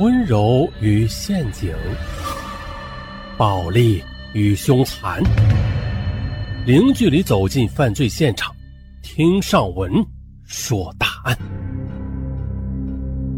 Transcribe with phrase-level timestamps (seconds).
[0.00, 1.72] 温柔与陷阱，
[3.38, 4.02] 暴力
[4.32, 5.22] 与凶残，
[6.66, 8.52] 零距离走进犯罪现场，
[9.04, 10.04] 听上文
[10.42, 11.38] 说大案。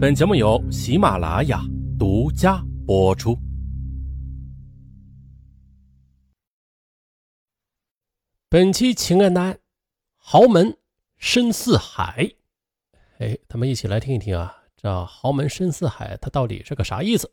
[0.00, 1.60] 本节目由喜马拉雅
[1.98, 3.38] 独家播出。
[8.48, 9.58] 本期情案案，
[10.16, 10.74] 豪门
[11.18, 12.26] 深似海。
[13.18, 14.56] 哎，咱们一起来听一听啊。
[14.86, 17.32] 这豪门深似海，它到底是个啥意思？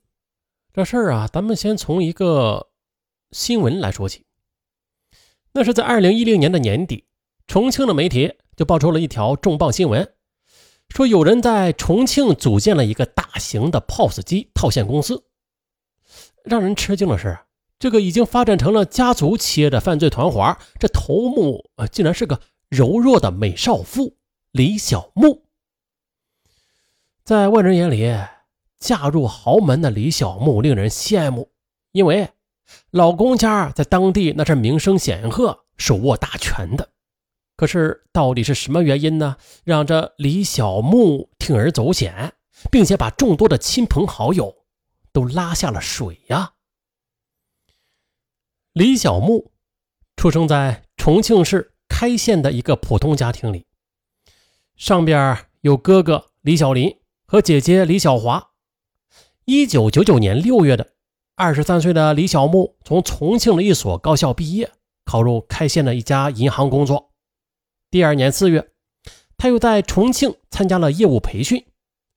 [0.74, 2.72] 这事儿啊，咱们先从一个
[3.30, 4.26] 新闻来说起。
[5.52, 7.06] 那是在二零一零年的年底，
[7.46, 10.16] 重庆的媒体就爆出了一条重磅新闻，
[10.90, 15.26] 说有人在重庆组建了一个大型的 POS 机套现公司。
[16.44, 17.38] 让人吃惊的是，
[17.78, 24.18] 这个已经发展成了家族企业的犯罪团伙，这头目啊，竟然是个柔弱的美少妇
[24.50, 25.46] 李小木。
[27.24, 28.14] 在外人眼里，
[28.80, 31.54] 嫁入豪门的李小木令人羡慕，
[31.94, 32.30] 因为
[32.92, 36.90] 老公家在当地那是名声显赫、手握大权的。
[37.56, 39.38] 可是，到底是什么原因呢？
[39.64, 42.34] 让这李小木铤而走险，
[42.70, 44.54] 并且把众多的亲朋好友
[45.14, 46.56] 都拉下了水呀？
[48.74, 49.54] 李小木
[50.18, 53.66] 出生在重庆市开县的一个普通家庭里，
[54.76, 56.94] 上边有哥哥李小林。
[57.34, 58.52] 和姐姐李小华，
[59.46, 60.92] 一九九九年六月的
[61.34, 64.72] 二十三岁的李小木从重庆的一所高校毕业，
[65.04, 67.10] 考入开县的一家银行工作。
[67.90, 68.70] 第二年四月，
[69.36, 71.66] 他又在重庆参加了业务培训，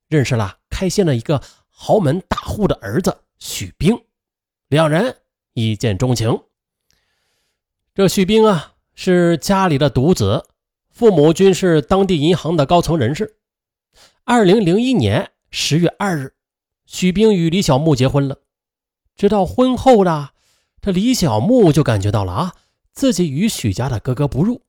[0.07, 3.99] 认识了开县的一个豪门大户的儿子许兵，
[4.67, 5.17] 两人
[5.53, 6.41] 一见钟情。
[7.95, 10.45] 这许兵啊，是家里的独子，
[10.91, 13.36] 父母均是当地银行的高层人士。
[14.29, 16.33] 二零零一年十月二日，
[16.85, 18.41] 许兵与李小木结婚了。
[19.15, 20.31] 直到婚后呢
[20.81, 22.55] 这李小木就感觉到了啊，
[22.91, 24.63] 自己与许家的格格不入。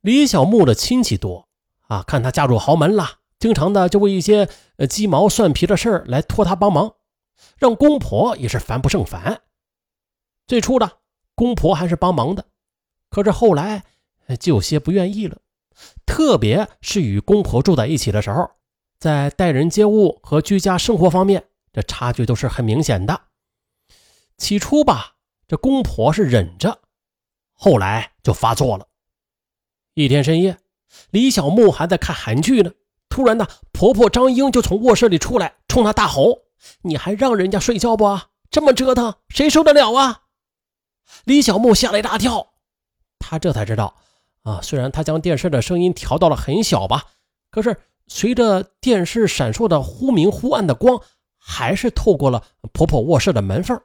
[0.00, 1.46] 李小木的亲戚多
[1.82, 4.48] 啊，看她嫁入豪门了，经常的就为一些
[4.88, 6.96] 鸡毛蒜皮的事儿来托她帮忙，
[7.58, 9.42] 让公婆也是烦不胜烦。
[10.48, 10.98] 最初的
[11.36, 12.46] 公婆还是帮忙的，
[13.08, 13.84] 可是后来
[14.40, 15.38] 就有些不愿意了。
[16.04, 18.50] 特别是与公婆住在一起的时候，
[18.98, 23.20] 在待人接物和居家生活方面，这差距都是很明显的。
[24.38, 25.16] 起初吧，
[25.46, 26.80] 这公婆是忍着，
[27.52, 28.86] 后来就发作了。
[29.94, 30.58] 一天深夜，
[31.10, 32.72] 李小木还在看韩剧呢，
[33.08, 36.42] 突然呢，婆婆张英就从卧室里出来，冲她大吼
[36.82, 38.18] ：“你还让人家睡觉不？
[38.50, 40.22] 这么折腾，谁受得了啊？”
[41.24, 42.54] 李小木吓了一大跳，
[43.18, 43.96] 他这才知道。
[44.46, 47.06] 啊，虽然她将电视的声音调到了很小吧，
[47.50, 47.76] 可是
[48.06, 51.00] 随着电视闪烁的忽明忽暗的光，
[51.36, 53.82] 还是透过了婆婆卧室的门缝，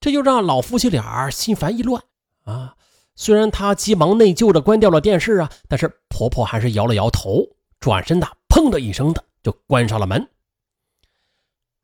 [0.00, 2.02] 这就让老夫妻俩心烦意乱
[2.44, 2.74] 啊。
[3.16, 7.46] 虽然她急忙内疚的关掉了电视啊，但是婆婆还是摇了摇头，
[7.78, 10.26] 转身的砰的一声的就关上了门。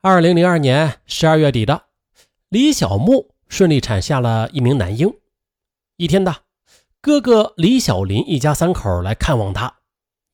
[0.01, 1.83] 二零零二年十二月底的，
[2.49, 5.15] 李小木顺利产下了一名男婴。
[5.99, 6.42] 一天的。
[7.03, 9.75] 哥哥李小林一家三口来看望他，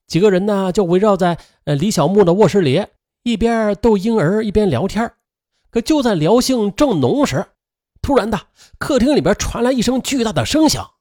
[0.05, 2.85] 几个人呢就围绕在呃李小木的卧室里，
[3.23, 5.11] 一边逗婴儿一边聊天。
[5.71, 7.43] 可就在聊性正浓时，
[8.03, 8.39] 突然的
[8.77, 10.91] 客厅里边传来一声巨大的声响，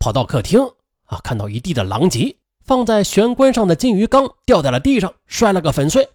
[0.00, 0.60] 跑到客厅
[1.04, 6.08] 啊，看到一地的狼藉，放在玄关上的金鱼缸掉在了地上，摔了个粉碎。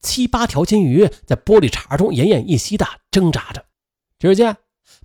[0.00, 3.64] 七八条金鱼在玻璃碴中奄奄一息的挣扎着，
[4.20, 4.56] 只见。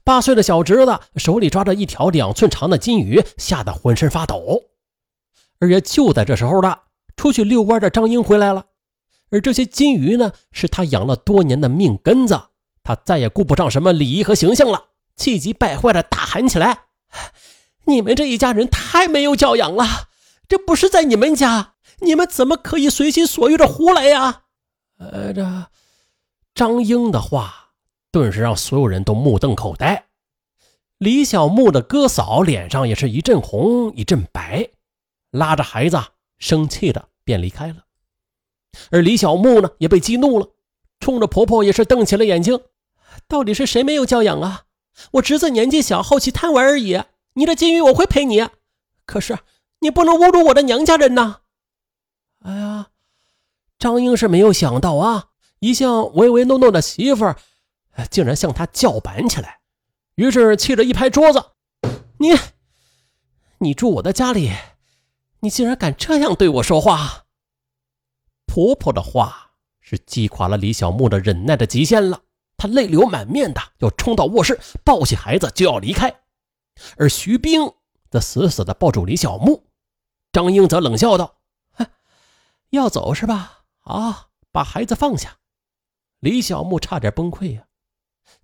[0.04, 4.64] 八岁的小侄子手里抓着一条两寸长的金鱼，吓得浑身发抖。
[5.60, 6.80] 而也就在这时候的，
[7.16, 8.66] 出去遛弯的张英回来了。
[9.32, 12.40] 而这些金鱼呢，是他养了多年的命根子。
[12.84, 16.80] 他再也顾不上什么礼仪和形象了，气急败坏的大喊起来
[17.88, 19.86] ：“你们这一家人太没有教养了！
[20.50, 24.42] 这不是在你们家，你们怎么可以随心所欲的胡来呀？”
[25.00, 25.68] 呃，这
[26.54, 27.63] 张英的话。
[28.14, 30.06] 顿时让所有人都目瞪口呆，
[31.00, 34.70] 李小木的哥嫂脸上也是一阵红一阵白，
[35.32, 36.00] 拉着孩子
[36.38, 37.86] 生气的便离开了。
[38.92, 40.48] 而李小木呢，也被激怒了，
[41.00, 42.62] 冲着婆婆也是瞪起了眼睛。
[43.28, 44.66] 到底是谁没有教养啊？
[45.14, 47.02] 我侄子年纪小，好奇贪玩而已。
[47.34, 48.48] 你的金鱼我会赔你，
[49.08, 49.40] 可是
[49.80, 51.38] 你不能侮辱我的娘家人呐！
[52.42, 52.90] 哎呀，
[53.80, 55.30] 张英是没有想到啊，
[55.62, 57.38] 一向唯唯诺诺的媳妇儿。
[58.10, 59.60] 竟然向他叫板起来，
[60.16, 61.52] 于是气得一拍桌子
[62.20, 62.30] ：“你，
[63.60, 64.52] 你住我的家里，
[65.40, 67.26] 你竟然敢这样对我说话！”
[68.46, 72.22] 婆婆的话是击垮了李小木的忍耐的极限了。
[72.56, 76.22] 他泪流满面的要冲到卧室，抱起孩子就要离开，
[76.98, 77.74] 而徐冰
[78.10, 79.66] 则死死的抱住李小木。
[80.32, 81.40] 张英则冷笑道
[81.74, 81.88] ：“哼
[82.70, 83.64] 要走是吧？
[83.82, 85.40] 啊，把孩子放下。”
[86.22, 87.66] 李小木差点崩溃呀！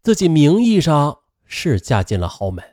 [0.01, 2.63] 自己名义上是嫁进了豪门，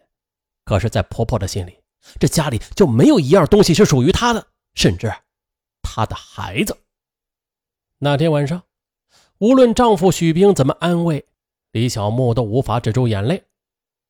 [0.65, 1.81] 可是，在婆婆的心里，
[2.19, 5.13] 这家里就没有一样东西是属于她的，甚至
[5.83, 6.77] 她的孩子。
[7.99, 8.63] 那天晚上，
[9.39, 11.27] 无论丈夫许兵怎么安慰，
[11.73, 13.45] 李小木都无法止住眼泪。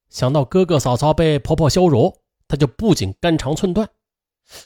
[0.08, 3.88] 想到哥哥嫂嫂被婆婆羞辱，她就不仅肝肠寸断。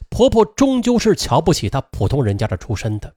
[0.09, 3.15] 婆婆终究是瞧不起她普通人家的出身的。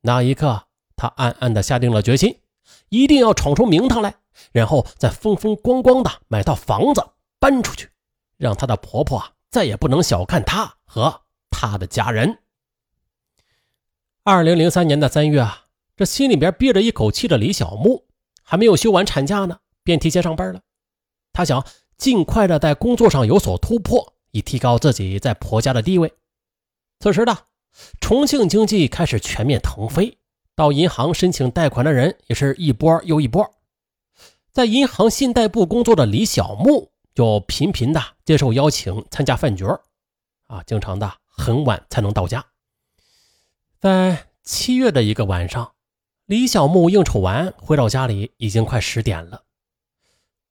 [0.00, 0.64] 那一刻。
[1.00, 2.40] 她暗暗地下定了决心，
[2.88, 4.14] 一定要闯出名堂来，
[4.52, 7.04] 然后再风风光光的买套房子
[7.38, 7.90] 搬出去，
[8.36, 12.38] 让她的婆婆啊再也不能小看她和她的家人。
[14.22, 15.64] 二零零三年的三月啊，
[15.96, 18.06] 这心里边憋着一口气的李小木
[18.42, 20.60] 还没有休完产假呢，便提前上班了。
[21.32, 21.64] 她想
[21.96, 26.12] 尽快的在工作上有所突破，以提高自己在婆家的地位。
[27.00, 27.46] 此时的
[28.00, 30.18] 重庆经济开始全面腾飞。
[30.58, 33.48] 到银行申请贷款的人也是一波又一波，
[34.50, 39.64] 在银行信贷部工作的李小木就频频的接受邀请参加饭局
[40.48, 42.44] 啊，经常的很晚才能到家。
[43.78, 45.74] 在七月的一个晚上，
[46.26, 49.44] 李小木应酬完回到家里，已经快十点了。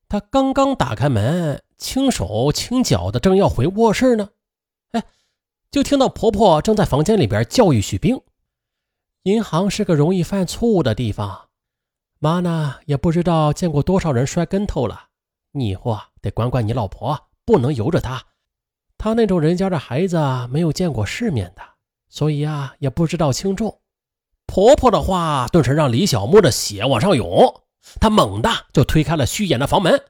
[0.08, 4.30] 他刚刚打开门，轻手轻脚的正要回卧室呢，
[4.92, 5.04] 哎，
[5.70, 8.22] 就听到婆婆正在房间里边教育许冰。
[9.24, 11.50] 银行是个容易犯错误的地方，
[12.20, 15.10] 妈呢也不知道见过多少人摔跟头了。
[15.52, 18.24] 你以后啊得管管你老婆，不能由着她。
[18.98, 20.18] 她那种人家的孩子
[20.50, 21.62] 没有见过世面的，
[22.10, 23.82] 所以啊也不知道轻重。
[24.46, 27.64] 婆婆的话顿时让李小木的血往上涌，
[28.00, 30.02] 她猛地就推开了虚掩的房门。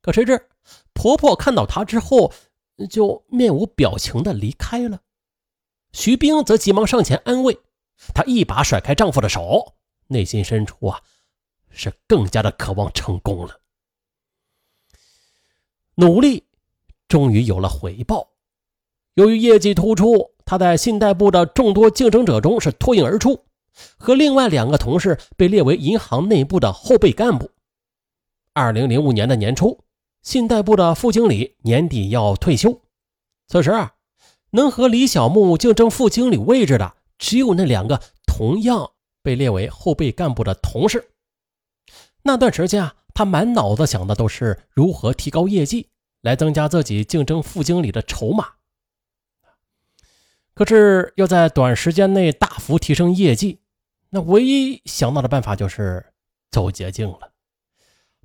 [0.00, 0.48] 可谁知
[0.92, 2.32] 婆婆看到她之后，
[2.88, 5.00] 就面无表情的离开了。
[5.92, 7.58] 徐冰则急忙上前安慰。
[8.12, 9.74] 她一把甩开丈夫的手，
[10.08, 11.00] 内心深处啊，
[11.70, 13.60] 是更加的渴望成功了。
[15.94, 16.44] 努力
[17.08, 18.28] 终于有了回报。
[19.14, 23.44] 由于业绩突出，她在信贷部的众多竞争者中是脱颖而出，
[23.96, 27.50] 和另外两个同事被列为银行内部的后备干部。
[28.52, 29.84] 二零零五年的年初，
[30.22, 32.82] 信贷部的副经理年底要退休，
[33.46, 33.94] 此时啊，
[34.50, 36.94] 能和李小木竞争副经理位置的。
[37.18, 41.10] 只有那两个同样被列为后备干部的同事。
[42.22, 45.90] 那段时间啊，他满脑子想的都是如何提高业绩，
[46.22, 48.54] 来增加自己竞争副经理的筹码。
[50.54, 53.60] 可是要在短时间内大幅提升业绩，
[54.10, 56.12] 那唯一想到的办法就是
[56.50, 57.32] 走捷径了，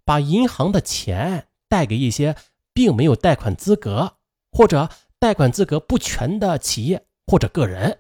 [0.06, 2.36] 把银行的钱贷给一些
[2.72, 4.18] 并没有贷款资格
[4.52, 8.00] 或者贷款资格不全的企业或者个人。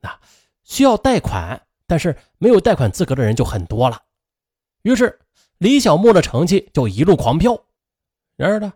[0.00, 0.20] 那
[0.64, 4.02] 需要贷款，但是没有贷款资格的人就很多了。
[4.82, 5.18] 于是
[5.58, 7.58] 李小木的成绩就一路狂飙。
[8.36, 8.72] 然而呢，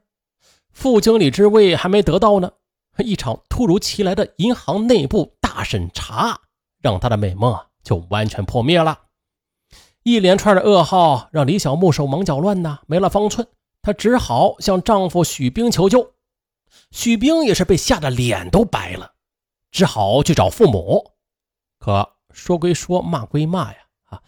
[0.72, 2.50] 副经理之位还没得到呢，
[2.98, 6.40] 一场突如其来的银行内部大审查，
[6.80, 8.98] 让他的美梦啊就完全破灭了。
[10.02, 13.46] 一连串的噩耗让李小木手忙脚乱呐，没了方寸。
[13.82, 16.14] 她只好向丈夫许兵求救。
[16.90, 19.12] 许兵也是被吓得脸都白了，
[19.70, 21.11] 只好去找父母。
[21.82, 24.22] 可说归说，骂归骂呀，啊，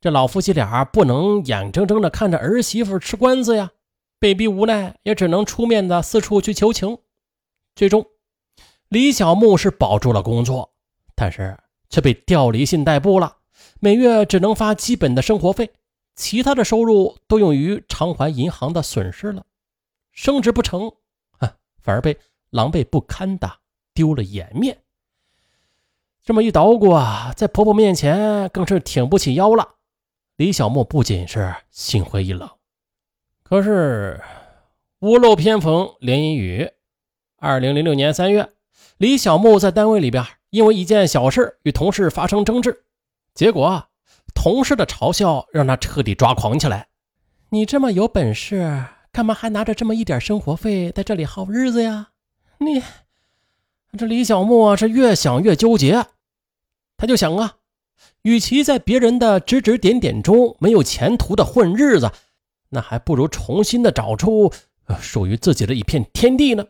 [0.00, 3.72] 这老夫妻俩不能眼睁睁的看着儿媳妇吃官司呀，
[4.20, 6.98] 被逼无奈，也只能出面的四处去求情。
[7.74, 8.06] 最终，
[8.88, 10.74] 李小木是保住了工作，
[11.16, 11.58] 但是
[11.90, 13.38] 却被调离信贷部了，
[13.80, 15.72] 每月只能发基本的生活费，
[16.14, 19.44] 其他的收入都用于偿还银行的损失了。
[20.12, 20.88] 升职不成，
[21.40, 22.16] 哈，反而被
[22.50, 23.50] 狼狈不堪的
[23.92, 24.78] 丢了颜面。
[26.24, 29.74] 这么一捣鼓啊，在婆婆面前更是挺不起腰了。
[30.36, 32.48] 李小木不仅是心灰意冷，
[33.42, 34.20] 可是
[35.00, 36.70] 屋漏偏逢连阴雨。
[37.38, 38.50] 二零零六年三月，
[38.98, 42.84] 李小木在单位里边因为一件小事与同事发生争执，
[43.34, 43.88] 结果
[44.32, 46.86] 同事的嘲笑让他彻底抓狂起来。
[47.48, 52.10] 你这么有本事，干嘛还拿着这么一点生活费在这里耗日子呀？
[52.58, 52.80] 你。
[53.98, 56.06] 这李小木啊，是越想越纠结，
[56.96, 57.58] 他就想啊，
[58.22, 62.10] 与其在别人的指指点点中没有前途的混日子，
[62.70, 64.50] 那还不如重新的找出
[64.98, 66.64] 属于自己的一片天地呢。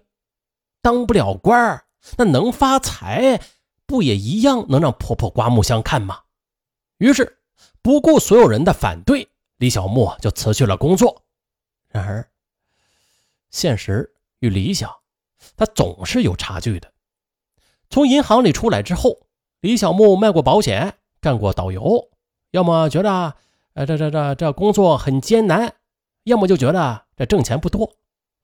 [0.81, 1.85] 当不了官，
[2.17, 3.41] 那能发财，
[3.87, 6.23] 不也一样能让婆婆刮目相看吗？
[6.99, 7.39] 于是
[7.83, 11.23] 不顾所有人的反对，李小木就辞去了工作。
[11.89, 12.29] 然而，
[13.51, 14.93] 现实与理想，
[15.57, 16.92] 他总是有差距的。
[17.93, 19.19] 从银行里出来之后，
[19.61, 22.09] 李小木卖过保险，干过导游，
[22.51, 23.35] 要么觉得，
[23.75, 25.75] 呃，这这这这工作很艰难，
[26.25, 27.93] 要么就觉得这挣钱不多，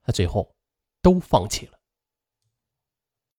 [0.03, 0.55] 他最后
[1.01, 1.78] 都放弃了。